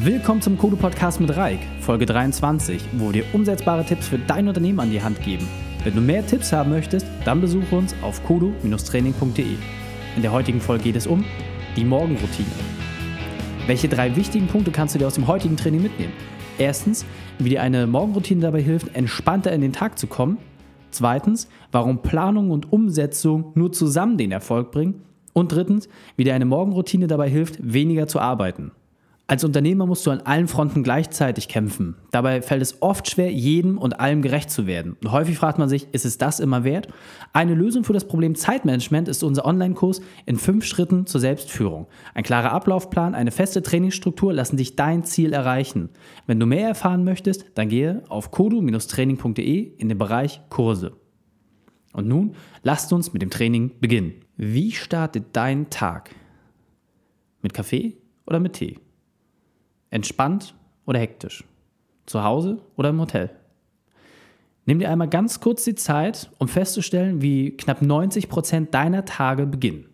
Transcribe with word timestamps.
Willkommen 0.00 0.40
zum 0.40 0.56
Kodo 0.56 0.76
Podcast 0.76 1.20
mit 1.20 1.36
Reik, 1.36 1.58
Folge 1.80 2.06
23, 2.06 2.80
wo 2.92 3.06
wir 3.06 3.24
dir 3.24 3.34
umsetzbare 3.34 3.84
Tipps 3.84 4.06
für 4.06 4.18
dein 4.18 4.46
Unternehmen 4.46 4.78
an 4.78 4.92
die 4.92 5.02
Hand 5.02 5.20
geben. 5.22 5.48
Wenn 5.82 5.96
du 5.96 6.00
mehr 6.00 6.24
Tipps 6.24 6.52
haben 6.52 6.70
möchtest, 6.70 7.04
dann 7.24 7.40
besuche 7.40 7.74
uns 7.74 7.96
auf 8.00 8.24
kodo-training.de. 8.24 9.56
In 10.14 10.22
der 10.22 10.30
heutigen 10.30 10.60
Folge 10.60 10.84
geht 10.84 10.94
es 10.94 11.08
um 11.08 11.24
die 11.74 11.84
Morgenroutine. 11.84 12.46
Welche 13.66 13.88
drei 13.88 14.14
wichtigen 14.14 14.46
Punkte 14.46 14.70
kannst 14.70 14.94
du 14.94 15.00
dir 15.00 15.06
aus 15.08 15.16
dem 15.16 15.26
heutigen 15.26 15.56
Training 15.56 15.82
mitnehmen? 15.82 16.12
Erstens, 16.58 17.04
wie 17.40 17.48
dir 17.48 17.62
eine 17.62 17.88
Morgenroutine 17.88 18.40
dabei 18.40 18.62
hilft, 18.62 18.94
entspannter 18.94 19.50
in 19.50 19.62
den 19.62 19.72
Tag 19.72 19.98
zu 19.98 20.06
kommen. 20.06 20.38
Zweitens, 20.92 21.48
warum 21.72 22.02
Planung 22.02 22.52
und 22.52 22.72
Umsetzung 22.72 23.50
nur 23.56 23.72
zusammen 23.72 24.16
den 24.16 24.30
Erfolg 24.30 24.70
bringen. 24.70 25.02
Und 25.32 25.50
drittens, 25.50 25.88
wie 26.14 26.22
dir 26.22 26.36
eine 26.36 26.44
Morgenroutine 26.44 27.08
dabei 27.08 27.28
hilft, 27.28 27.58
weniger 27.60 28.06
zu 28.06 28.20
arbeiten. 28.20 28.70
Als 29.30 29.44
Unternehmer 29.44 29.84
musst 29.84 30.06
du 30.06 30.10
an 30.10 30.22
allen 30.22 30.48
Fronten 30.48 30.82
gleichzeitig 30.82 31.48
kämpfen. 31.48 31.96
Dabei 32.12 32.40
fällt 32.40 32.62
es 32.62 32.80
oft 32.80 33.10
schwer, 33.10 33.30
jedem 33.30 33.76
und 33.76 34.00
allem 34.00 34.22
gerecht 34.22 34.50
zu 34.50 34.66
werden. 34.66 34.96
Und 35.02 35.12
häufig 35.12 35.36
fragt 35.36 35.58
man 35.58 35.68
sich, 35.68 35.86
ist 35.92 36.06
es 36.06 36.16
das 36.16 36.40
immer 36.40 36.64
wert? 36.64 36.88
Eine 37.34 37.54
Lösung 37.54 37.84
für 37.84 37.92
das 37.92 38.08
Problem 38.08 38.36
Zeitmanagement 38.36 39.06
ist 39.06 39.22
unser 39.22 39.44
Online-Kurs 39.44 40.00
in 40.24 40.38
fünf 40.38 40.64
Schritten 40.64 41.04
zur 41.04 41.20
Selbstführung. 41.20 41.88
Ein 42.14 42.22
klarer 42.22 42.52
Ablaufplan, 42.52 43.14
eine 43.14 43.30
feste 43.30 43.60
Trainingsstruktur 43.60 44.32
lassen 44.32 44.56
dich 44.56 44.76
dein 44.76 45.04
Ziel 45.04 45.34
erreichen. 45.34 45.90
Wenn 46.26 46.40
du 46.40 46.46
mehr 46.46 46.66
erfahren 46.66 47.04
möchtest, 47.04 47.44
dann 47.54 47.68
gehe 47.68 48.04
auf 48.08 48.30
kodu-training.de 48.30 49.74
in 49.76 49.90
den 49.90 49.98
Bereich 49.98 50.40
Kurse. 50.48 50.96
Und 51.92 52.08
nun 52.08 52.34
lasst 52.62 52.94
uns 52.94 53.12
mit 53.12 53.20
dem 53.20 53.28
Training 53.28 53.72
beginnen. 53.78 54.14
Wie 54.38 54.72
startet 54.72 55.24
dein 55.34 55.68
Tag? 55.68 56.14
Mit 57.42 57.52
Kaffee 57.52 57.98
oder 58.24 58.40
mit 58.40 58.54
Tee? 58.54 58.78
Entspannt 59.90 60.54
oder 60.86 60.98
hektisch? 60.98 61.44
Zu 62.06 62.22
Hause 62.22 62.58
oder 62.76 62.90
im 62.90 63.00
Hotel? 63.00 63.30
Nimm 64.66 64.80
dir 64.80 64.90
einmal 64.90 65.08
ganz 65.08 65.40
kurz 65.40 65.64
die 65.64 65.74
Zeit, 65.74 66.30
um 66.38 66.46
festzustellen, 66.46 67.22
wie 67.22 67.56
knapp 67.56 67.80
90 67.80 68.28
Prozent 68.28 68.74
deiner 68.74 69.06
Tage 69.06 69.46
beginnen. 69.46 69.86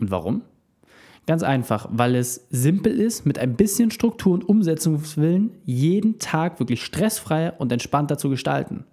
Und 0.00 0.10
warum? 0.10 0.42
Ganz 1.26 1.42
einfach, 1.42 1.88
weil 1.90 2.16
es 2.16 2.46
simpel 2.50 2.92
ist, 2.92 3.24
mit 3.24 3.38
ein 3.38 3.54
bisschen 3.54 3.90
Struktur 3.90 4.34
und 4.34 4.48
Umsetzungswillen 4.48 5.52
jeden 5.64 6.18
Tag 6.18 6.58
wirklich 6.58 6.84
stressfreier 6.84 7.54
und 7.58 7.72
entspannter 7.72 8.18
zu 8.18 8.28
gestalten. 8.30 8.84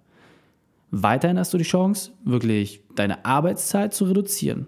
Weiterhin 0.92 1.38
hast 1.38 1.52
du 1.52 1.58
die 1.58 1.64
Chance, 1.64 2.12
wirklich 2.24 2.84
deine 2.94 3.24
Arbeitszeit 3.24 3.92
zu 3.92 4.04
reduzieren 4.04 4.66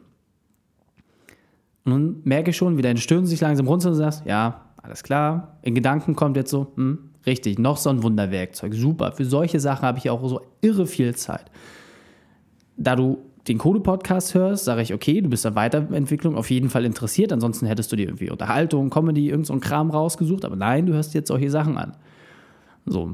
und 1.85 1.93
nun 1.93 2.21
merke 2.25 2.51
ich 2.51 2.57
schon, 2.57 2.77
wie 2.79 2.83
deine 2.83 2.99
Stirn 2.99 3.27
sich 3.27 3.41
langsam 3.41 3.67
runter 3.67 3.91
und 3.91 3.95
sagst, 3.95 4.25
ja, 4.27 4.63
alles 4.83 5.03
klar. 5.03 5.59
In 5.63 5.75
Gedanken 5.75 6.15
kommt 6.15 6.37
jetzt 6.37 6.51
so, 6.51 6.73
hm, 6.77 7.11
richtig, 7.27 7.59
noch 7.59 7.77
so 7.77 7.91
ein 7.91 8.03
Wunderwerkzeug. 8.03 8.75
Super. 8.75 9.13
Für 9.13 9.25
solche 9.25 9.61
Sachen 9.61 9.87
habe 9.87 9.99
ich 9.99 10.09
auch 10.11 10.27
so 10.29 10.41
irre 10.61 10.87
viel 10.87 11.15
Zeit. 11.15 11.51
Da 12.77 12.97
du 12.97 13.19
den 13.49 13.59
Code-Podcast 13.59 14.35
hörst, 14.35 14.65
sage 14.65 14.81
ich, 14.81 14.95
okay, 14.95 15.21
du 15.21 15.29
bist 15.29 15.45
an 15.45 15.55
Weiterentwicklung 15.55 16.37
auf 16.37 16.51
jeden 16.51 16.71
Fall 16.71 16.87
interessiert. 16.87 17.33
Ansonsten 17.33 17.67
hättest 17.67 17.93
du 17.93 17.97
dir 17.97 18.07
irgendwie 18.07 18.31
Unterhaltung, 18.31 18.89
Comedy, 18.89 19.29
irgend 19.29 19.47
so 19.47 19.53
ein 19.53 19.61
Kram 19.61 19.91
rausgesucht. 19.91 20.47
Aber 20.47 20.57
nein, 20.57 20.87
du 20.87 20.95
hörst 20.95 21.13
jetzt 21.13 21.29
solche 21.29 21.51
Sachen 21.51 21.77
an. 21.77 21.93
So. 22.87 23.11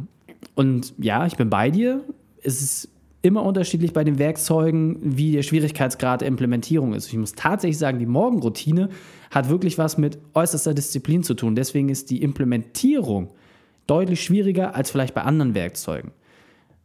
Und 0.54 0.94
ja, 0.98 1.26
ich 1.26 1.36
bin 1.36 1.50
bei 1.50 1.70
dir. 1.70 2.04
Es 2.42 2.62
ist 2.62 2.88
immer 3.22 3.42
unterschiedlich 3.42 3.92
bei 3.92 4.04
den 4.04 4.18
Werkzeugen, 4.18 4.98
wie 5.02 5.32
der 5.32 5.42
Schwierigkeitsgrad 5.42 6.22
der 6.22 6.28
Implementierung 6.28 6.94
ist. 6.94 7.08
Ich 7.08 7.18
muss 7.18 7.32
tatsächlich 7.32 7.78
sagen, 7.78 7.98
die 7.98 8.06
Morgenroutine 8.06 8.88
hat 9.30 9.48
wirklich 9.48 9.76
was 9.78 9.98
mit 9.98 10.18
äußerster 10.34 10.74
Disziplin 10.74 11.22
zu 11.22 11.34
tun. 11.34 11.54
Deswegen 11.54 11.90
ist 11.90 12.10
die 12.10 12.22
Implementierung 12.22 13.30
deutlich 13.86 14.22
schwieriger 14.22 14.74
als 14.74 14.90
vielleicht 14.90 15.14
bei 15.14 15.22
anderen 15.22 15.54
Werkzeugen. 15.54 16.12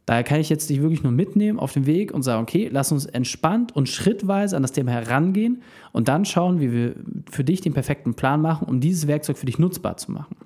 Daher 0.04 0.22
kann 0.22 0.38
ich 0.38 0.48
jetzt 0.48 0.70
dich 0.70 0.80
wirklich 0.80 1.02
nur 1.02 1.10
mitnehmen 1.10 1.58
auf 1.58 1.72
den 1.72 1.84
Weg 1.86 2.12
und 2.14 2.22
sagen, 2.22 2.42
okay, 2.42 2.68
lass 2.70 2.92
uns 2.92 3.06
entspannt 3.06 3.74
und 3.74 3.88
schrittweise 3.88 4.54
an 4.54 4.62
das 4.62 4.70
Thema 4.70 4.92
herangehen 4.92 5.62
und 5.92 6.06
dann 6.06 6.24
schauen, 6.24 6.60
wie 6.60 6.72
wir 6.72 6.94
für 7.28 7.42
dich 7.42 7.60
den 7.60 7.74
perfekten 7.74 8.14
Plan 8.14 8.40
machen, 8.40 8.68
um 8.68 8.78
dieses 8.78 9.08
Werkzeug 9.08 9.36
für 9.36 9.46
dich 9.46 9.58
nutzbar 9.58 9.96
zu 9.96 10.12
machen. 10.12 10.36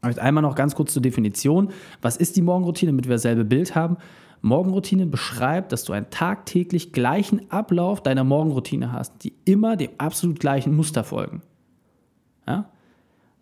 Einmal 0.00 0.42
noch 0.42 0.54
ganz 0.54 0.74
kurz 0.74 0.92
zur 0.92 1.02
Definition. 1.02 1.70
Was 2.00 2.16
ist 2.16 2.36
die 2.36 2.42
Morgenroutine, 2.42 2.92
damit 2.92 3.06
wir 3.06 3.14
dasselbe 3.14 3.44
Bild 3.44 3.74
haben? 3.74 3.98
Morgenroutine 4.44 5.06
beschreibt, 5.06 5.72
dass 5.72 5.84
du 5.84 5.94
einen 5.94 6.10
tagtäglich 6.10 6.92
gleichen 6.92 7.50
Ablauf 7.50 8.02
deiner 8.02 8.24
Morgenroutine 8.24 8.92
hast, 8.92 9.24
die 9.24 9.32
immer 9.44 9.76
dem 9.76 9.90
absolut 9.96 10.38
gleichen 10.38 10.76
Muster 10.76 11.02
folgen. 11.02 11.42
Ja? 12.46 12.68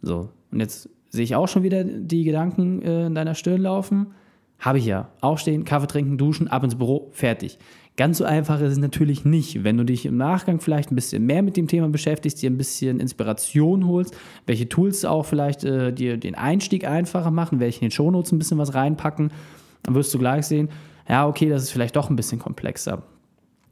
So, 0.01 0.31
und 0.53 0.61
jetzt 0.61 0.89
sehe 1.09 1.25
ich 1.25 1.35
auch 1.35 1.49
schon 1.49 1.65
wieder 1.65 1.83
die 1.83 2.23
Gedanken 2.25 2.83
äh, 2.83 3.07
in 3.07 3.15
deiner 3.15 3.35
Stirn 3.35 3.63
laufen. 3.63 4.15
Habe 4.61 4.79
ich 4.79 4.87
ja. 4.87 5.09
Aufstehen, 5.21 5.65
Kaffee 5.65 5.89
trinken, 5.89 6.19
duschen, 6.19 6.47
ab 6.47 6.63
ins 6.63 6.77
Büro, 6.77 7.09
fertig. 7.11 7.59
Ganz 7.97 8.19
so 8.19 8.25
einfach 8.25 8.61
ist 8.61 8.73
es 8.73 8.79
natürlich 8.79 9.25
nicht. 9.25 9.65
Wenn 9.65 9.77
du 9.77 9.85
dich 9.85 10.07
im 10.07 10.17
Nachgang 10.17 10.61
vielleicht 10.61 10.93
ein 10.93 10.95
bisschen 10.95 11.27
mehr 11.27 11.43
mit 11.43 11.57
dem 11.57 11.67
Thema 11.67 11.89
beschäftigst, 11.89 12.41
dir 12.41 12.49
ein 12.49 12.57
bisschen 12.57 13.01
Inspiration 13.01 13.89
holst, 13.89 14.17
welche 14.47 14.69
Tools 14.69 15.05
auch 15.05 15.27
vielleicht 15.27 15.65
äh, 15.65 15.93
dir 15.93 16.17
den 16.17 16.37
Einstieg 16.37 16.87
einfacher 16.87 17.33
machen, 17.33 17.59
welche 17.59 17.81
in 17.81 17.89
den 17.89 17.91
Shownotes 17.91 18.31
ein 18.31 18.39
bisschen 18.39 18.59
was 18.59 18.73
reinpacken, 18.73 19.33
dann 19.83 19.95
wirst 19.97 20.15
du 20.15 20.19
gleich 20.19 20.47
sehen, 20.47 20.69
ja, 21.09 21.27
okay, 21.27 21.49
das 21.49 21.63
ist 21.63 21.71
vielleicht 21.71 21.97
doch 21.97 22.11
ein 22.11 22.17
bisschen 22.17 22.39
komplexer. 22.39 23.03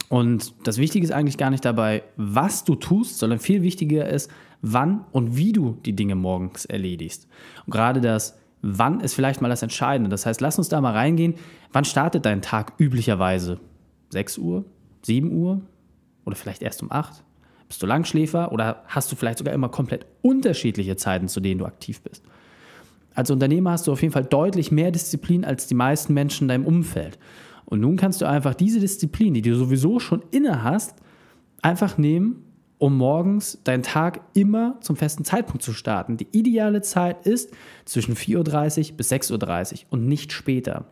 Und 0.08 0.54
das 0.66 0.78
Wichtige 0.78 1.04
ist 1.04 1.12
eigentlich 1.12 1.38
gar 1.38 1.50
nicht 1.50 1.64
dabei, 1.64 2.02
was 2.16 2.64
du 2.64 2.74
tust, 2.74 3.18
sondern 3.18 3.38
viel 3.38 3.62
wichtiger 3.62 4.08
ist, 4.08 4.30
wann 4.60 5.04
und 5.12 5.36
wie 5.36 5.52
du 5.52 5.78
die 5.84 5.94
Dinge 5.94 6.16
morgens 6.16 6.64
erledigst. 6.64 7.28
Und 7.64 7.72
gerade 7.72 8.00
das 8.00 8.40
Wann 8.62 9.00
ist 9.00 9.14
vielleicht 9.14 9.40
mal 9.40 9.48
das 9.48 9.62
Entscheidende. 9.62 10.10
Das 10.10 10.26
heißt, 10.26 10.40
lass 10.40 10.58
uns 10.58 10.68
da 10.68 10.80
mal 10.80 10.92
reingehen. 10.92 11.34
Wann 11.72 11.84
startet 11.84 12.26
dein 12.26 12.42
Tag 12.42 12.74
üblicherweise? 12.78 13.58
6 14.10 14.38
Uhr? 14.38 14.64
7 15.02 15.32
Uhr? 15.32 15.62
Oder 16.26 16.36
vielleicht 16.36 16.62
erst 16.62 16.82
um 16.82 16.92
8? 16.92 17.24
Bist 17.68 17.82
du 17.82 17.86
Langschläfer 17.86 18.52
oder 18.52 18.82
hast 18.86 19.10
du 19.10 19.16
vielleicht 19.16 19.38
sogar 19.38 19.54
immer 19.54 19.68
komplett 19.68 20.04
unterschiedliche 20.22 20.96
Zeiten, 20.96 21.28
zu 21.28 21.40
denen 21.40 21.58
du 21.58 21.66
aktiv 21.66 22.02
bist? 22.02 22.24
Als 23.20 23.30
Unternehmer 23.30 23.72
hast 23.72 23.86
du 23.86 23.92
auf 23.92 24.00
jeden 24.00 24.14
Fall 24.14 24.24
deutlich 24.24 24.72
mehr 24.72 24.90
Disziplin 24.90 25.44
als 25.44 25.66
die 25.66 25.74
meisten 25.74 26.14
Menschen 26.14 26.44
in 26.44 26.48
deinem 26.48 26.66
Umfeld. 26.66 27.18
Und 27.66 27.80
nun 27.80 27.96
kannst 27.96 28.22
du 28.22 28.26
einfach 28.26 28.54
diese 28.54 28.80
Disziplin, 28.80 29.34
die 29.34 29.42
du 29.42 29.54
sowieso 29.54 30.00
schon 30.00 30.24
inne 30.30 30.64
hast, 30.64 30.94
einfach 31.60 31.98
nehmen, 31.98 32.44
um 32.78 32.96
morgens 32.96 33.60
deinen 33.62 33.82
Tag 33.82 34.22
immer 34.32 34.78
zum 34.80 34.96
festen 34.96 35.26
Zeitpunkt 35.26 35.62
zu 35.62 35.74
starten. 35.74 36.16
Die 36.16 36.28
ideale 36.32 36.80
Zeit 36.80 37.26
ist 37.26 37.50
zwischen 37.84 38.16
4.30 38.16 38.92
Uhr 38.92 38.96
bis 38.96 39.12
6.30 39.12 39.72
Uhr 39.72 39.78
und 39.90 40.08
nicht 40.08 40.32
später. 40.32 40.86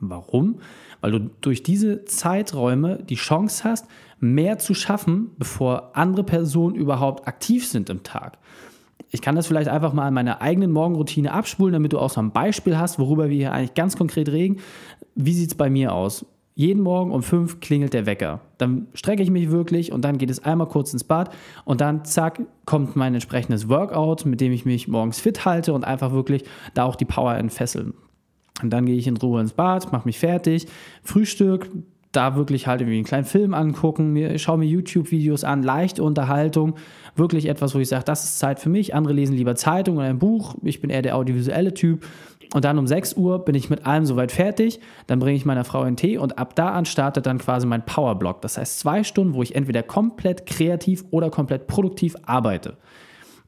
Warum? 0.00 0.60
Weil 1.02 1.10
du 1.10 1.30
durch 1.42 1.62
diese 1.62 2.06
Zeiträume 2.06 3.02
die 3.02 3.16
Chance 3.16 3.64
hast, 3.64 3.86
mehr 4.18 4.58
zu 4.58 4.72
schaffen, 4.72 5.32
bevor 5.36 5.94
andere 5.94 6.24
Personen 6.24 6.74
überhaupt 6.74 7.28
aktiv 7.28 7.68
sind 7.68 7.90
im 7.90 8.02
Tag. 8.02 8.38
Ich 9.10 9.22
kann 9.22 9.36
das 9.36 9.46
vielleicht 9.46 9.68
einfach 9.68 9.92
mal 9.92 10.06
an 10.06 10.14
meiner 10.14 10.42
eigenen 10.42 10.72
Morgenroutine 10.72 11.32
abspulen, 11.32 11.72
damit 11.72 11.92
du 11.92 11.98
auch 11.98 12.10
so 12.10 12.20
ein 12.20 12.32
Beispiel 12.32 12.76
hast, 12.76 12.98
worüber 12.98 13.28
wir 13.28 13.36
hier 13.36 13.52
eigentlich 13.52 13.74
ganz 13.74 13.96
konkret 13.96 14.28
reden. 14.28 14.58
Wie 15.14 15.32
sieht 15.32 15.50
es 15.50 15.54
bei 15.54 15.70
mir 15.70 15.92
aus? 15.92 16.26
Jeden 16.56 16.82
Morgen 16.82 17.10
um 17.10 17.22
fünf 17.22 17.58
klingelt 17.58 17.94
der 17.94 18.06
Wecker. 18.06 18.40
Dann 18.58 18.86
strecke 18.94 19.22
ich 19.22 19.30
mich 19.30 19.50
wirklich 19.50 19.90
und 19.90 20.04
dann 20.04 20.18
geht 20.18 20.30
es 20.30 20.44
einmal 20.44 20.68
kurz 20.68 20.92
ins 20.92 21.02
Bad 21.02 21.34
und 21.64 21.80
dann 21.80 22.04
zack 22.04 22.42
kommt 22.64 22.94
mein 22.94 23.14
entsprechendes 23.14 23.68
Workout, 23.68 24.24
mit 24.24 24.40
dem 24.40 24.52
ich 24.52 24.64
mich 24.64 24.86
morgens 24.86 25.18
fit 25.18 25.44
halte 25.44 25.72
und 25.72 25.84
einfach 25.84 26.12
wirklich 26.12 26.44
da 26.74 26.84
auch 26.84 26.94
die 26.94 27.04
Power 27.04 27.34
entfesseln. 27.34 27.94
Und 28.62 28.70
dann 28.70 28.86
gehe 28.86 28.96
ich 28.96 29.08
in 29.08 29.16
Ruhe 29.16 29.40
ins 29.40 29.52
Bad, 29.52 29.90
mache 29.92 30.06
mich 30.06 30.20
fertig, 30.20 30.68
Frühstück, 31.02 31.68
da 32.16 32.36
wirklich 32.36 32.66
halt 32.66 32.80
irgendwie 32.80 32.96
einen 32.96 33.04
kleinen 33.04 33.24
Film 33.24 33.54
angucken, 33.54 34.12
mir, 34.12 34.38
schaue 34.38 34.58
mir 34.58 34.66
YouTube-Videos 34.66 35.44
an, 35.44 35.62
leichte 35.62 36.02
Unterhaltung, 36.02 36.74
wirklich 37.16 37.46
etwas, 37.48 37.74
wo 37.74 37.78
ich 37.78 37.88
sage, 37.88 38.04
das 38.04 38.24
ist 38.24 38.38
Zeit 38.38 38.60
für 38.60 38.68
mich. 38.68 38.94
Andere 38.94 39.14
lesen 39.14 39.36
lieber 39.36 39.56
Zeitung 39.56 39.96
oder 39.96 40.06
ein 40.06 40.18
Buch. 40.18 40.56
Ich 40.62 40.80
bin 40.80 40.90
eher 40.90 41.02
der 41.02 41.16
audiovisuelle 41.16 41.74
Typ. 41.74 42.06
Und 42.52 42.64
dann 42.64 42.78
um 42.78 42.86
6 42.86 43.14
Uhr 43.14 43.44
bin 43.44 43.54
ich 43.54 43.68
mit 43.68 43.84
allem 43.84 44.06
soweit 44.06 44.30
fertig. 44.30 44.78
Dann 45.06 45.18
bringe 45.18 45.36
ich 45.36 45.44
meiner 45.44 45.64
Frau 45.64 45.82
einen 45.82 45.96
Tee 45.96 46.18
und 46.18 46.38
ab 46.38 46.54
da 46.54 46.70
an 46.70 46.84
startet 46.84 47.26
dann 47.26 47.38
quasi 47.38 47.66
mein 47.66 47.84
Powerblock. 47.84 48.42
Das 48.42 48.58
heißt 48.58 48.78
zwei 48.78 49.02
Stunden, 49.02 49.34
wo 49.34 49.42
ich 49.42 49.56
entweder 49.56 49.82
komplett 49.82 50.46
kreativ 50.46 51.04
oder 51.10 51.30
komplett 51.30 51.66
produktiv 51.66 52.14
arbeite. 52.24 52.76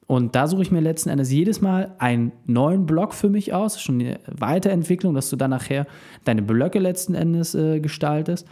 Und 0.07 0.37
da 0.37 0.47
suche 0.47 0.63
ich 0.63 0.71
mir 0.71 0.81
letzten 0.81 1.09
Endes 1.09 1.33
jedes 1.33 1.61
Mal 1.61 1.95
einen 1.99 2.33
neuen 2.47 2.87
Block 2.87 3.13
für 3.13 3.29
mich 3.29 3.53
aus, 3.53 3.81
schon 3.81 4.01
eine 4.01 4.21
Weiterentwicklung, 4.27 5.15
dass 5.15 5.31
du 5.31 5.37
dann 5.37 5.51
nachher 5.51 5.87
deine 6.25 6.43
Blöcke 6.43 6.79
letzten 6.79 7.15
Endes 7.15 7.55
äh, 7.55 7.81
gestaltest. 7.81 8.47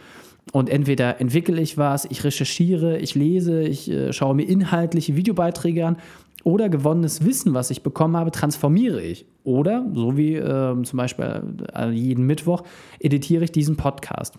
Und 0.51 0.69
entweder 0.69 1.19
entwickle 1.21 1.59
ich 1.59 1.77
was, 1.77 2.05
ich 2.05 2.23
recherchiere, 2.23 2.97
ich 2.99 3.15
lese, 3.15 3.63
ich 3.63 3.89
äh, 3.89 4.13
schaue 4.13 4.35
mir 4.35 4.47
inhaltliche 4.47 5.15
Videobeiträge 5.15 5.85
an 5.85 5.97
oder 6.43 6.69
gewonnenes 6.69 7.25
Wissen, 7.25 7.53
was 7.55 7.71
ich 7.71 7.81
bekommen 7.81 8.15
habe, 8.15 8.31
transformiere 8.31 9.01
ich. 9.01 9.25
Oder, 9.43 9.85
so 9.93 10.17
wie 10.17 10.35
äh, 10.35 10.83
zum 10.83 10.97
Beispiel 10.97 11.41
äh, 11.73 11.89
jeden 11.89 12.25
Mittwoch, 12.25 12.63
editiere 12.99 13.45
ich 13.45 13.51
diesen 13.51 13.77
Podcast. 13.77 14.35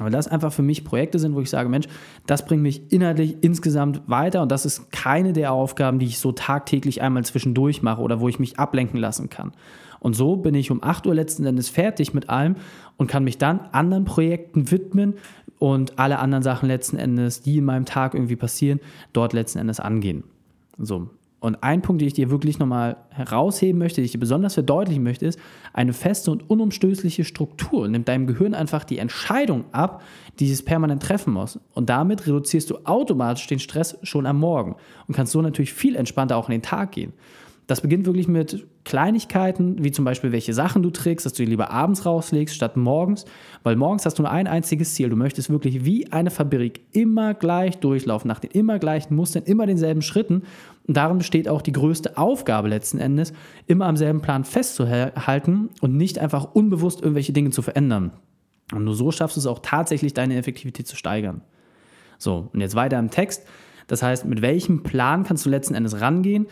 Aber 0.00 0.10
das 0.10 0.28
einfach 0.28 0.52
für 0.52 0.62
mich 0.62 0.82
Projekte 0.82 1.18
sind, 1.18 1.34
wo 1.34 1.40
ich 1.40 1.50
sage, 1.50 1.68
Mensch, 1.68 1.86
das 2.26 2.46
bringt 2.46 2.62
mich 2.62 2.90
inhaltlich 2.90 3.36
insgesamt 3.42 4.02
weiter 4.06 4.40
und 4.40 4.50
das 4.50 4.64
ist 4.64 4.90
keine 4.90 5.32
der 5.32 5.52
Aufgaben, 5.52 5.98
die 5.98 6.06
ich 6.06 6.18
so 6.18 6.32
tagtäglich 6.32 7.02
einmal 7.02 7.22
zwischendurch 7.24 7.82
mache 7.82 8.00
oder 8.00 8.18
wo 8.18 8.28
ich 8.28 8.38
mich 8.38 8.58
ablenken 8.58 8.98
lassen 8.98 9.28
kann. 9.28 9.52
Und 10.00 10.16
so 10.16 10.36
bin 10.36 10.54
ich 10.54 10.70
um 10.70 10.82
8 10.82 11.06
Uhr 11.06 11.14
letzten 11.14 11.44
Endes 11.44 11.68
fertig 11.68 12.14
mit 12.14 12.30
allem 12.30 12.56
und 12.96 13.08
kann 13.08 13.24
mich 13.24 13.36
dann 13.36 13.60
anderen 13.72 14.06
Projekten 14.06 14.70
widmen 14.70 15.14
und 15.58 15.98
alle 15.98 16.18
anderen 16.18 16.42
Sachen 16.42 16.66
letzten 16.66 16.96
Endes, 16.96 17.42
die 17.42 17.58
in 17.58 17.66
meinem 17.66 17.84
Tag 17.84 18.14
irgendwie 18.14 18.36
passieren, 18.36 18.80
dort 19.12 19.34
letzten 19.34 19.58
Endes 19.58 19.78
angehen. 19.78 20.24
So, 20.78 21.10
und 21.40 21.62
ein 21.62 21.80
Punkt, 21.80 22.02
den 22.02 22.08
ich 22.08 22.14
dir 22.14 22.30
wirklich 22.30 22.58
nochmal 22.58 22.98
herausheben 23.08 23.78
möchte, 23.78 23.96
den 23.96 24.04
ich 24.04 24.12
dir 24.12 24.18
besonders 24.18 24.54
verdeutlichen 24.54 25.02
möchte, 25.02 25.26
ist, 25.26 25.38
eine 25.72 25.94
feste 25.94 26.30
und 26.30 26.48
unumstößliche 26.48 27.24
Struktur 27.24 27.88
nimmt 27.88 28.08
deinem 28.08 28.26
Gehirn 28.26 28.54
einfach 28.54 28.84
die 28.84 28.98
Entscheidung 28.98 29.64
ab, 29.72 30.02
die 30.38 30.50
es 30.50 30.62
permanent 30.62 31.02
treffen 31.02 31.32
muss. 31.32 31.58
Und 31.72 31.88
damit 31.88 32.26
reduzierst 32.26 32.70
du 32.70 32.78
automatisch 32.84 33.46
den 33.46 33.58
Stress 33.58 33.98
schon 34.02 34.26
am 34.26 34.38
Morgen 34.38 34.76
und 35.08 35.16
kannst 35.16 35.32
so 35.32 35.40
natürlich 35.40 35.72
viel 35.72 35.96
entspannter 35.96 36.36
auch 36.36 36.48
in 36.48 36.52
den 36.52 36.62
Tag 36.62 36.92
gehen. 36.92 37.14
Das 37.70 37.82
beginnt 37.82 38.04
wirklich 38.04 38.26
mit 38.26 38.66
Kleinigkeiten, 38.82 39.84
wie 39.84 39.92
zum 39.92 40.04
Beispiel, 40.04 40.32
welche 40.32 40.52
Sachen 40.52 40.82
du 40.82 40.90
trägst, 40.90 41.24
dass 41.24 41.34
du 41.34 41.44
die 41.44 41.50
lieber 41.50 41.70
abends 41.70 42.04
rauslegst 42.04 42.52
statt 42.52 42.76
morgens, 42.76 43.26
weil 43.62 43.76
morgens 43.76 44.04
hast 44.04 44.18
du 44.18 44.22
nur 44.22 44.32
ein 44.32 44.48
einziges 44.48 44.94
Ziel. 44.94 45.08
Du 45.08 45.14
möchtest 45.14 45.50
wirklich 45.50 45.84
wie 45.84 46.10
eine 46.10 46.32
Fabrik 46.32 46.80
immer 46.90 47.32
gleich 47.32 47.78
durchlaufen, 47.78 48.26
nach 48.26 48.40
den 48.40 48.50
immer 48.50 48.80
gleichen 48.80 49.14
Mustern, 49.14 49.44
immer 49.44 49.66
denselben 49.66 50.02
Schritten. 50.02 50.42
Und 50.90 50.96
darin 50.96 51.18
besteht 51.18 51.48
auch 51.48 51.62
die 51.62 51.70
größte 51.70 52.18
Aufgabe 52.18 52.66
letzten 52.66 52.98
Endes, 52.98 53.32
immer 53.68 53.86
am 53.86 53.96
selben 53.96 54.22
Plan 54.22 54.42
festzuhalten 54.42 55.68
und 55.80 55.96
nicht 55.96 56.18
einfach 56.18 56.52
unbewusst 56.52 57.00
irgendwelche 57.00 57.32
Dinge 57.32 57.50
zu 57.50 57.62
verändern. 57.62 58.10
Und 58.72 58.82
nur 58.82 58.96
so 58.96 59.12
schaffst 59.12 59.36
du 59.36 59.40
es 59.40 59.46
auch 59.46 59.60
tatsächlich, 59.62 60.14
deine 60.14 60.34
Effektivität 60.34 60.88
zu 60.88 60.96
steigern. 60.96 61.42
So, 62.18 62.48
und 62.52 62.60
jetzt 62.60 62.74
weiter 62.74 62.98
im 62.98 63.08
Text. 63.08 63.44
Das 63.86 64.02
heißt, 64.02 64.24
mit 64.24 64.42
welchem 64.42 64.82
Plan 64.82 65.22
kannst 65.22 65.46
du 65.46 65.50
letzten 65.50 65.76
Endes 65.76 66.00
rangehen? 66.00 66.48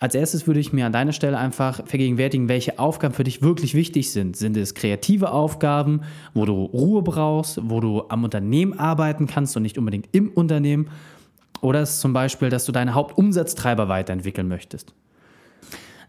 Als 0.00 0.16
erstes 0.16 0.48
würde 0.48 0.58
ich 0.58 0.72
mir 0.72 0.84
an 0.86 0.92
deiner 0.92 1.12
Stelle 1.12 1.38
einfach 1.38 1.86
vergegenwärtigen, 1.86 2.48
welche 2.48 2.80
Aufgaben 2.80 3.14
für 3.14 3.22
dich 3.22 3.40
wirklich 3.40 3.74
wichtig 3.74 4.10
sind. 4.10 4.36
Sind 4.36 4.56
es 4.56 4.74
kreative 4.74 5.30
Aufgaben, 5.30 6.00
wo 6.34 6.44
du 6.44 6.64
Ruhe 6.64 7.02
brauchst, 7.02 7.60
wo 7.62 7.78
du 7.78 8.02
am 8.08 8.24
Unternehmen 8.24 8.76
arbeiten 8.80 9.28
kannst 9.28 9.56
und 9.56 9.62
nicht 9.62 9.78
unbedingt 9.78 10.08
im 10.10 10.30
Unternehmen? 10.30 10.88
Oder 11.60 11.82
ist 11.82 11.90
es 11.90 12.00
zum 12.00 12.12
Beispiel, 12.12 12.50
dass 12.50 12.64
du 12.64 12.72
deine 12.72 12.94
Hauptumsatztreiber 12.94 13.88
weiterentwickeln 13.88 14.48
möchtest? 14.48 14.94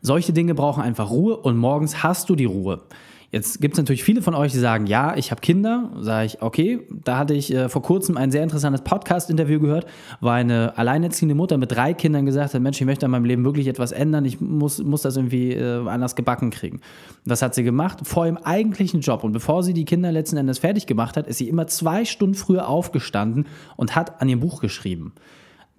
Solche 0.02 0.34
Dinge 0.34 0.54
brauchen 0.54 0.84
einfach 0.84 1.10
Ruhe 1.10 1.38
und 1.38 1.58
morgens 1.58 2.04
hast 2.04 2.30
du 2.30 2.36
die 2.36 2.46
Ruhe. 2.46 2.82
Jetzt 3.30 3.60
gibt 3.60 3.74
es 3.74 3.78
natürlich 3.78 4.06
viele 4.06 4.22
von 4.22 4.34
euch, 4.36 4.54
die 4.54 4.58
sagen, 4.58 4.88
ja, 4.88 5.18
ich 5.18 5.32
habe 5.32 5.42
Kinder. 5.42 5.92
Sage 6.00 6.28
ich, 6.28 6.42
okay, 6.42 6.80
da 7.04 7.18
hatte 7.18 7.34
ich 7.34 7.54
äh, 7.54 7.68
vor 7.68 7.82
kurzem 7.82 8.16
ein 8.16 8.32
sehr 8.32 8.42
interessantes 8.42 8.82
Podcast-Interview 8.82 9.60
gehört, 9.60 9.86
wo 10.22 10.30
eine 10.30 10.78
alleinerziehende 10.78 11.36
Mutter 11.36 11.58
mit 11.58 11.74
drei 11.74 11.94
Kindern 11.94 12.26
gesagt 12.26 12.54
hat, 12.54 12.62
Mensch, 12.62 12.80
ich 12.80 12.88
möchte 12.88 13.06
in 13.06 13.12
meinem 13.12 13.26
Leben 13.26 13.44
wirklich 13.44 13.68
etwas 13.68 13.92
ändern, 13.92 14.24
ich 14.24 14.40
muss, 14.40 14.82
muss 14.82 15.02
das 15.02 15.18
irgendwie 15.18 15.52
äh, 15.52 15.86
anders 15.90 16.16
gebacken 16.16 16.52
kriegen. 16.52 16.80
Das 17.26 17.42
hat 17.42 17.54
sie 17.54 17.64
gemacht 17.64 18.00
vor 18.04 18.26
ihrem 18.26 18.38
eigentlichen 18.38 19.02
Job. 19.02 19.26
Und 19.26 19.34
bevor 19.34 19.62
sie 19.62 19.74
die 19.74 19.84
Kinder 19.84 20.10
letzten 20.14 20.38
Endes 20.38 20.60
fertig 20.60 20.88
gemacht 20.88 21.18
hat, 21.18 21.28
ist 21.28 21.40
sie 21.40 21.50
immer 21.50 21.68
zwei 21.68 22.06
Stunden 22.06 22.36
früher 22.36 22.70
aufgestanden 22.70 23.46
und 23.76 23.94
hat 23.98 24.22
an 24.22 24.30
ihrem 24.30 24.40
Buch 24.40 24.62
geschrieben. 24.62 25.12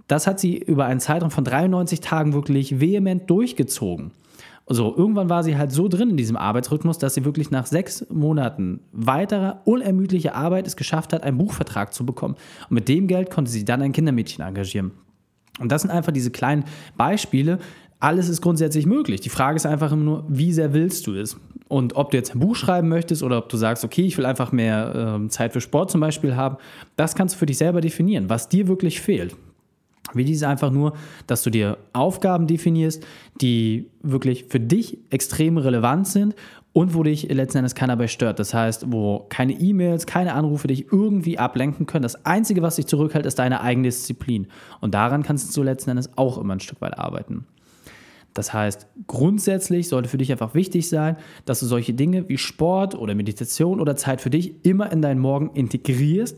Das 0.07 0.27
hat 0.27 0.39
sie 0.39 0.59
über 0.59 0.85
einen 0.85 1.01
Zeitraum 1.01 1.31
von 1.31 1.45
93 1.45 2.01
Tagen 2.01 2.35
wirklich 2.35 2.79
vehement 2.79 3.31
durchgezogen. 3.31 4.11
So, 4.71 4.95
irgendwann 4.95 5.31
war 5.31 5.43
sie 5.43 5.57
halt 5.57 5.73
so 5.73 5.89
drin 5.89 6.11
in 6.11 6.17
diesem 6.19 6.37
Arbeitsrhythmus, 6.37 6.99
dass 6.99 7.15
sie 7.15 7.25
wirklich 7.25 7.51
nach 7.51 7.65
sechs 7.65 8.07
Monaten 8.11 8.81
weiterer 8.93 9.63
unermüdlicher 9.65 10.35
Arbeit 10.35 10.67
es 10.67 10.77
geschafft 10.77 11.15
hat, 11.15 11.23
einen 11.23 11.39
Buchvertrag 11.39 11.95
zu 11.95 12.05
bekommen. 12.05 12.35
Und 12.69 12.75
mit 12.75 12.89
dem 12.89 13.07
Geld 13.07 13.31
konnte 13.31 13.51
sie 13.51 13.65
dann 13.65 13.81
ein 13.81 13.93
Kindermädchen 13.93 14.45
engagieren. 14.45 14.93
Und 15.59 15.73
das 15.73 15.83
sind 15.83 15.91
einfach 15.91 16.13
diese 16.13 16.31
kleinen 16.31 16.65
Beispiele. 16.99 17.59
Alles 17.99 18.29
ist 18.29 18.43
grundsätzlich 18.43 18.85
möglich. 18.85 19.23
Die 19.23 19.31
Frage 19.31 19.57
ist 19.57 19.65
einfach 19.65 19.91
immer 19.91 20.05
nur, 20.05 20.25
wie 20.29 20.53
sehr 20.53 20.75
willst 20.75 21.07
du 21.07 21.15
es? 21.15 21.39
Und 21.69 21.97
ob 21.97 22.11
du 22.11 22.19
jetzt 22.19 22.35
ein 22.35 22.39
Buch 22.39 22.55
schreiben 22.55 22.89
möchtest 22.89 23.23
oder 23.23 23.39
ob 23.39 23.49
du 23.49 23.57
sagst, 23.57 23.85
okay, 23.85 24.03
ich 24.03 24.19
will 24.19 24.27
einfach 24.27 24.53
mehr 24.53 25.21
äh, 25.25 25.29
Zeit 25.29 25.55
für 25.55 25.61
Sport 25.63 25.91
zum 25.91 26.01
Beispiel 26.01 26.37
haben, 26.37 26.59
das 26.97 27.15
kannst 27.15 27.35
du 27.35 27.39
für 27.39 27.47
dich 27.47 27.59
selber 27.59 27.81
definieren, 27.81 28.29
was 28.29 28.49
dir 28.49 28.69
wirklich 28.69 29.01
fehlt. 29.01 29.35
Wichtig 30.15 30.37
ist 30.37 30.45
einfach 30.45 30.71
nur, 30.71 30.95
dass 31.27 31.43
du 31.43 31.51
dir 31.51 31.79
Aufgaben 31.93 32.47
definierst, 32.47 33.05
die 33.41 33.91
wirklich 34.03 34.45
für 34.49 34.61
dich 34.61 34.99
extrem 35.11 35.59
relevant 35.59 36.07
sind 36.09 36.35
und 36.73 36.95
wo 36.95 37.03
dich 37.03 37.25
letzten 37.25 37.59
Endes 37.59 37.75
keiner 37.75 37.97
bei 37.97 38.07
stört. 38.07 38.39
Das 38.39 38.55
heißt, 38.55 38.93
wo 38.93 39.27
keine 39.29 39.53
E-Mails, 39.53 40.07
keine 40.07 40.35
Anrufe 40.35 40.69
dich 40.69 40.93
irgendwie 40.93 41.39
ablenken 41.39 41.87
können. 41.87 42.03
Das 42.03 42.25
Einzige, 42.25 42.63
was 42.63 42.77
dich 42.77 42.87
zurückhält, 42.87 43.27
ist 43.27 43.39
deine 43.39 43.61
eigene 43.61 43.89
Disziplin. 43.89 44.47
Und 44.81 44.95
daran 44.95 45.23
kannst 45.23 45.57
du 45.57 45.63
letzten 45.63 45.91
Endes 45.91 46.17
auch 46.17 46.39
immer 46.39 46.55
ein 46.55 46.61
Stück 46.61 46.81
weit 46.81 46.99
arbeiten. 46.99 47.47
Das 48.35 48.53
heißt, 48.53 48.87
grundsätzlich 49.09 49.89
sollte 49.89 50.09
für 50.09 50.19
dich 50.19 50.31
einfach 50.31 50.55
wichtig 50.55 50.89
sein, 50.89 51.17
dass 51.45 51.59
du 51.59 51.67
solche 51.67 51.95
Dinge 51.95 52.29
wie 52.29 52.39
Sport 52.39 52.95
oder 52.95 53.17
Meditation 53.17 53.81
oder 53.81 53.97
Zeit 53.97 54.21
für 54.21 54.31
dich 54.31 54.65
immer 54.65 54.93
in 54.93 55.03
deinen 55.03 55.19
Morgen 55.19 55.51
integrierst 55.55 56.37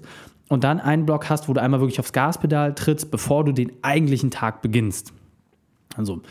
und 0.51 0.65
dann 0.65 0.81
einen 0.81 1.07
Block 1.07 1.31
hast, 1.31 1.49
wo 1.49 1.55
du 1.55 1.63
einmal 1.63 1.81
wirklich 1.81 2.01
aufs 2.01 2.13
Gaspedal 2.13 2.75
trittst, 2.75 3.11
bevor 3.11 3.45
du 3.45 3.53
den 3.53 3.73
eigentlichen 3.83 4.33
Tag 4.33 4.63
beginnst. 4.63 5.13
Also, 5.97 6.23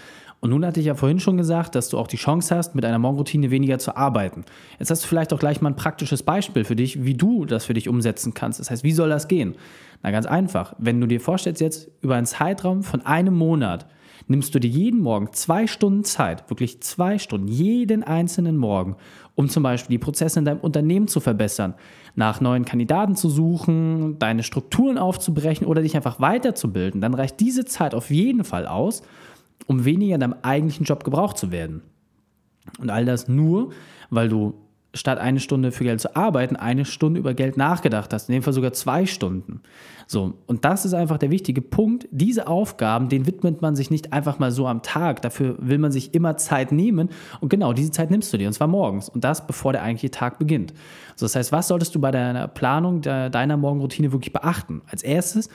und 0.41 0.49
nun 0.51 0.65
hatte 0.65 0.81
ich 0.81 0.85
ja 0.85 0.95
vorhin 0.95 1.19
schon 1.19 1.37
gesagt, 1.37 1.73
dass 1.73 1.89
du 1.89 1.97
auch 1.97 2.07
die 2.07 2.17
Chance 2.17 2.55
hast, 2.55 2.75
mit 2.75 2.83
einer 2.83 2.99
Morgenroutine 2.99 3.49
weniger 3.49 3.79
zu 3.79 3.95
arbeiten. 3.95 4.43
Jetzt 4.77 4.91
hast 4.91 5.03
du 5.03 5.07
vielleicht 5.07 5.33
auch 5.33 5.39
gleich 5.39 5.61
mal 5.61 5.69
ein 5.69 5.75
praktisches 5.77 6.23
Beispiel 6.23 6.65
für 6.65 6.75
dich, 6.75 7.03
wie 7.05 7.13
du 7.13 7.45
das 7.45 7.65
für 7.65 7.73
dich 7.73 7.87
umsetzen 7.87 8.33
kannst. 8.33 8.59
Das 8.59 8.69
heißt, 8.69 8.83
wie 8.83 8.91
soll 8.91 9.09
das 9.09 9.29
gehen? 9.29 9.55
Na, 10.03 10.11
ganz 10.11 10.25
einfach. 10.25 10.75
Wenn 10.77 10.99
du 10.99 11.07
dir 11.07 11.21
vorstellst, 11.21 11.61
jetzt 11.61 11.89
über 12.01 12.15
einen 12.15 12.25
Zeitraum 12.25 12.83
von 12.83 13.05
einem 13.05 13.35
Monat 13.35 13.85
nimmst 14.29 14.53
du 14.55 14.59
dir 14.59 14.69
jeden 14.69 15.01
Morgen 15.01 15.33
zwei 15.33 15.67
Stunden 15.67 16.03
Zeit, 16.03 16.49
wirklich 16.49 16.81
zwei 16.81 17.17
Stunden, 17.17 17.47
jeden 17.47 18.03
einzelnen 18.03 18.57
Morgen, 18.57 18.95
um 19.35 19.49
zum 19.49 19.63
Beispiel 19.63 19.95
die 19.95 20.03
Prozesse 20.03 20.39
in 20.39 20.45
deinem 20.45 20.59
Unternehmen 20.59 21.07
zu 21.07 21.19
verbessern, 21.19 21.73
nach 22.15 22.39
neuen 22.39 22.63
Kandidaten 22.63 23.15
zu 23.15 23.29
suchen, 23.29 24.19
deine 24.19 24.43
Strukturen 24.43 24.97
aufzubrechen 24.97 25.65
oder 25.67 25.81
dich 25.81 25.95
einfach 25.95 26.19
weiterzubilden, 26.19 27.01
dann 27.01 27.15
reicht 27.15 27.39
diese 27.39 27.65
Zeit 27.65 27.95
auf 27.95 28.11
jeden 28.11 28.43
Fall 28.43 28.67
aus, 28.67 29.01
um 29.65 29.83
weniger 29.83 30.15
in 30.15 30.21
deinem 30.21 30.35
eigentlichen 30.43 30.85
Job 30.85 31.03
gebraucht 31.03 31.37
zu 31.37 31.51
werden. 31.51 31.81
Und 32.79 32.91
all 32.91 33.05
das 33.05 33.27
nur, 33.27 33.71
weil 34.09 34.29
du 34.29 34.53
statt 34.93 35.19
eine 35.19 35.39
Stunde 35.39 35.71
für 35.71 35.83
Geld 35.83 36.01
zu 36.01 36.15
arbeiten, 36.15 36.55
eine 36.55 36.83
Stunde 36.83 37.19
über 37.19 37.33
Geld 37.35 37.57
nachgedacht 37.57 38.11
hast. 38.11 38.27
In 38.27 38.33
dem 38.33 38.43
Fall 38.43 38.53
sogar 38.53 38.73
zwei 38.73 39.05
Stunden. 39.05 39.61
So, 40.07 40.33
und 40.47 40.65
das 40.65 40.83
ist 40.85 40.95
einfach 40.95 41.19
der 41.19 41.29
wichtige 41.29 41.61
Punkt. 41.61 42.07
Diese 42.09 42.47
Aufgaben, 42.47 43.07
denen 43.07 43.27
widmet 43.27 43.61
man 43.61 43.75
sich 43.75 43.91
nicht 43.91 44.13
einfach 44.13 44.39
mal 44.39 44.51
so 44.51 44.67
am 44.67 44.81
Tag. 44.81 45.21
Dafür 45.21 45.55
will 45.59 45.77
man 45.77 45.91
sich 45.91 46.15
immer 46.15 46.37
Zeit 46.37 46.71
nehmen. 46.71 47.09
Und 47.39 47.49
genau 47.49 47.73
diese 47.73 47.91
Zeit 47.91 48.09
nimmst 48.09 48.33
du 48.33 48.37
dir, 48.37 48.47
und 48.47 48.53
zwar 48.53 48.67
morgens. 48.67 49.09
Und 49.09 49.23
das, 49.23 49.45
bevor 49.45 49.73
der 49.73 49.83
eigentliche 49.83 50.09
Tag 50.09 50.39
beginnt. 50.39 50.73
So, 51.15 51.25
das 51.25 51.35
heißt, 51.35 51.51
was 51.51 51.67
solltest 51.67 51.93
du 51.93 52.01
bei 52.01 52.09
deiner 52.09 52.47
Planung 52.47 53.01
der, 53.01 53.29
deiner 53.29 53.57
Morgenroutine 53.57 54.11
wirklich 54.11 54.33
beachten? 54.33 54.81
Als 54.87 55.03
erstes, 55.03 55.49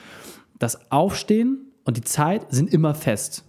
das 0.59 0.89
Aufstehen 0.91 1.73
und 1.83 1.97
die 1.97 2.03
Zeit 2.03 2.45
sind 2.49 2.73
immer 2.73 2.95
fest. 2.95 3.43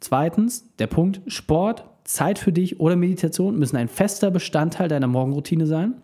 Zweitens, 0.00 0.74
der 0.78 0.86
Punkt 0.86 1.20
Sport, 1.26 1.84
Zeit 2.14 2.38
für 2.38 2.52
dich 2.52 2.80
oder 2.80 2.96
Meditation 2.96 3.58
müssen 3.58 3.76
ein 3.76 3.88
fester 3.88 4.30
Bestandteil 4.30 4.88
deiner 4.88 5.06
Morgenroutine 5.06 5.66
sein. 5.66 5.94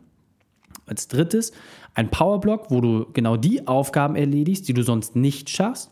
Als 0.86 1.08
drittes, 1.08 1.52
ein 1.94 2.10
Powerblock, 2.10 2.70
wo 2.70 2.80
du 2.80 3.06
genau 3.12 3.36
die 3.36 3.66
Aufgaben 3.66 4.14
erledigst, 4.14 4.68
die 4.68 4.74
du 4.74 4.82
sonst 4.82 5.16
nicht 5.16 5.50
schaffst. 5.50 5.90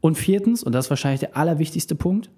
Und 0.00 0.16
viertens, 0.16 0.62
und 0.64 0.72
das 0.74 0.86
ist 0.86 0.90
wahrscheinlich 0.90 1.20
der 1.20 1.36
allerwichtigste 1.36 1.94
Punkt, 1.94 2.30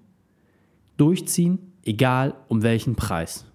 durchziehen, 0.97 1.73
egal 1.83 2.35
um 2.47 2.61
welchen 2.61 2.95
Preis. 2.95 3.45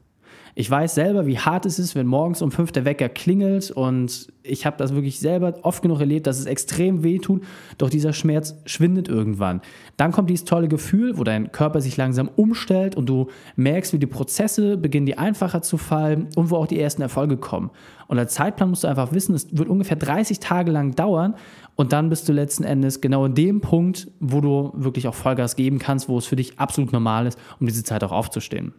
Ich 0.55 0.71
weiß 0.71 0.95
selber, 0.95 1.25
wie 1.27 1.39
hart 1.39 1.65
es 1.65 1.79
ist, 1.79 1.95
wenn 1.95 2.07
morgens 2.07 2.43
um 2.43 2.51
fünf 2.51 2.73
der 2.73 2.85
Wecker 2.85 3.09
klingelt 3.09 3.71
und 3.71 4.31
ich 4.43 4.67
habe 4.67 4.77
das 4.77 4.95
wirklich 4.95 5.19
selber 5.19 5.55
oft 5.63 5.81
genug 5.81 6.01
erlebt, 6.01 6.27
dass 6.27 6.39
es 6.39 6.45
extrem 6.45 7.03
weh 7.03 7.19
tut, 7.19 7.43
doch 7.79 7.89
dieser 7.89 8.13
Schmerz 8.13 8.55
schwindet 8.67 9.09
irgendwann. 9.09 9.63
Dann 9.97 10.13
kommt 10.13 10.29
dieses 10.29 10.45
tolle 10.45 10.69
Gefühl, 10.69 11.17
wo 11.17 11.25
dein 11.25 11.53
Körper 11.53 11.81
sich 11.81 11.97
langsam 11.97 12.29
umstellt 12.37 12.97
und 12.97 13.07
du 13.07 13.29
merkst, 13.57 13.95
wie 13.95 13.99
die 13.99 14.07
Prozesse 14.07 14.77
beginnen, 14.77 15.07
dir 15.07 15.19
einfacher 15.19 15.63
zu 15.63 15.79
fallen 15.79 16.29
und 16.37 16.51
wo 16.51 16.57
auch 16.57 16.67
die 16.67 16.79
ersten 16.79 17.01
Erfolge 17.01 17.39
kommen. 17.39 17.71
Und 18.09 18.19
als 18.19 18.35
Zeitplan 18.35 18.69
musst 18.69 18.85
du 18.85 18.89
einfach 18.89 19.13
wissen, 19.13 19.35
es 19.35 19.57
wird 19.57 19.71
ungefähr 19.71 19.97
30 19.97 20.39
Tage 20.39 20.71
lang 20.71 20.95
dauern 20.95 21.35
und 21.77 21.95
dann 21.95 22.11
bist 22.11 22.29
du 22.29 22.33
letzten 22.35 22.65
Endes 22.65 23.01
genau 23.01 23.25
in 23.25 23.35
dem 23.35 23.63
Punkt, 23.63 24.09
wo 24.21 24.43
du 24.43 24.73
wirklich 24.75 25.09
auch 25.09 25.15
Vollgas 25.15 25.57
geben 25.57 25.79
kannst, 25.79 26.11
wo 26.11 26.19
es 26.19 26.27
für 26.27 26.37
dich 26.37 26.59
absolut 26.59 26.93
normal 26.93 27.27
ist, 27.27 27.39
um 27.59 27.67
diese 27.67 27.85
Zeit 27.85 28.05
auch 28.05 28.13
aufzustehen. 28.13 28.75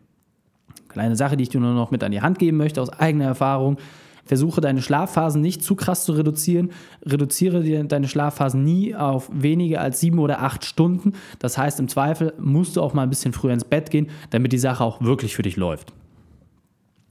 Kleine 0.94 1.16
Sache, 1.16 1.38
die 1.38 1.44
ich 1.44 1.50
dir 1.50 1.60
nur 1.60 1.74
noch 1.74 1.92
mit 1.92 2.04
an 2.04 2.12
die 2.12 2.22
Hand 2.22 2.40
geben 2.40 2.58
möchte 2.58 2.82
aus 2.82 2.90
eigener 2.90 3.26
Erfahrung. 3.26 3.78
Versuche 4.26 4.62
deine 4.62 4.82
Schlafphasen 4.82 5.42
nicht 5.42 5.64
zu 5.64 5.76
krass 5.76 6.06
zu 6.06 6.14
reduzieren. 6.14 6.72
Reduziere 7.06 7.84
deine 7.86 8.08
Schlafphasen 8.08 8.64
nie 8.64 8.96
auf 8.96 9.30
weniger 9.34 9.82
als 9.82 10.00
sieben 10.00 10.20
oder 10.20 10.42
acht 10.42 10.64
Stunden. 10.64 11.14
Das 11.40 11.58
heißt, 11.58 11.80
im 11.80 11.90
Zweifel 11.90 12.34
musst 12.40 12.78
du 12.78 12.82
auch 12.82 12.94
mal 12.94 13.04
ein 13.04 13.10
bisschen 13.10 13.34
früher 13.34 13.54
ins 13.54 13.66
Bett 13.66 13.92
gehen, 13.92 14.08
damit 14.30 14.54
die 14.54 14.58
Sache 14.58 14.84
auch 14.84 15.02
wirklich 15.02 15.36
für 15.36 15.42
dich 15.42 15.58
läuft. 15.58 15.92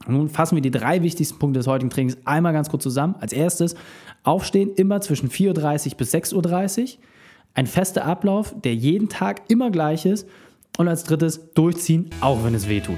Nun 0.07 0.27
fassen 0.27 0.55
wir 0.55 0.61
die 0.61 0.71
drei 0.71 1.01
wichtigsten 1.03 1.39
Punkte 1.39 1.59
des 1.59 1.67
heutigen 1.67 1.89
Trainings 1.89 2.17
einmal 2.25 2.51
ganz 2.51 2.69
kurz 2.69 2.83
zusammen. 2.83 3.15
Als 3.19 3.31
erstes, 3.31 3.75
aufstehen 4.23 4.71
immer 4.75 4.99
zwischen 5.01 5.29
4.30 5.29 5.91
Uhr 5.91 5.97
bis 5.97 6.13
6.30 6.13 6.81
Uhr. 6.81 6.87
Ein 7.53 7.67
fester 7.67 8.05
Ablauf, 8.05 8.55
der 8.63 8.75
jeden 8.75 9.09
Tag 9.09 9.43
immer 9.49 9.69
gleich 9.69 10.05
ist. 10.05 10.27
Und 10.77 10.87
als 10.87 11.03
drittes, 11.03 11.53
durchziehen, 11.53 12.09
auch 12.19 12.43
wenn 12.43 12.55
es 12.55 12.67
weh 12.67 12.81
tut. 12.81 12.97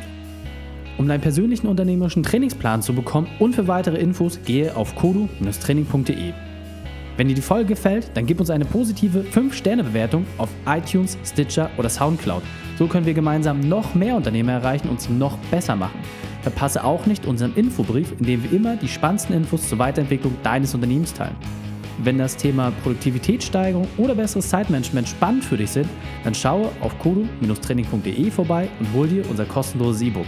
Um 0.98 1.08
deinen 1.08 1.22
persönlichen 1.22 1.68
unternehmerischen 1.68 2.24
Trainingsplan 2.24 2.82
zu 2.82 2.94
bekommen 2.94 3.28
und 3.40 3.54
für 3.54 3.68
weitere 3.68 3.98
Infos, 3.98 4.40
gehe 4.46 4.76
auf 4.76 4.96
kodu-training.de. 4.96 6.34
Wenn 7.18 7.30
dir 7.30 7.36
die 7.36 7.42
Folge 7.42 7.68
gefällt, 7.68 8.12
dann 8.14 8.26
gib 8.26 8.40
uns 8.40 8.50
eine 8.50 8.66
positive 8.66 9.22
5-Sterne-Bewertung 9.22 10.26
auf 10.38 10.50
iTunes, 10.66 11.18
Stitcher 11.26 11.70
oder 11.78 11.90
Soundcloud. 11.90 12.44
So 12.78 12.88
können 12.88 13.06
wir 13.06 13.14
gemeinsam 13.14 13.62
noch 13.62 13.96
mehr 13.96 14.16
Unternehmer 14.16 14.54
erreichen 14.54 14.90
und 14.90 15.00
sie 15.00 15.14
noch 15.14 15.38
besser 15.50 15.76
machen. 15.78 16.00
Verpasse 16.42 16.84
auch 16.84 17.06
nicht 17.06 17.26
unseren 17.26 17.56
Infobrief, 17.56 18.14
in 18.20 18.26
dem 18.26 18.44
wir 18.44 18.52
immer 18.52 18.76
die 18.76 18.88
spannendsten 18.88 19.36
Infos 19.36 19.68
zur 19.68 19.80
Weiterentwicklung 19.80 20.36
deines 20.44 20.76
Unternehmens 20.76 21.14
teilen. 21.14 21.36
Wenn 22.04 22.18
das 22.18 22.36
Thema 22.36 22.72
Produktivitätssteigerung 22.84 23.88
oder 23.98 24.16
besseres 24.16 24.50
Zeitmanagement 24.50 25.08
spannend 25.08 25.46
für 25.46 25.56
dich 25.56 25.72
sind, 25.72 25.88
dann 26.26 26.36
schaue 26.36 26.70
auf 26.82 27.00
kodu-training.de 27.00 28.30
vorbei 28.30 28.68
und 28.80 28.88
hol 28.94 29.08
dir 29.08 29.24
unser 29.30 29.46
kostenloses 29.46 30.02
E-Book. 30.02 30.28